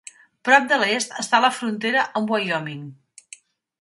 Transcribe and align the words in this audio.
Prop 0.47 0.63
de 0.71 0.79
l'est 0.83 1.13
està 1.23 1.41
la 1.45 1.53
frontera 1.59 2.07
amb 2.21 2.33
Wyoming. 2.37 2.85